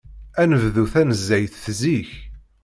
[0.41, 2.11] Ad nebdu tanezzayt zik.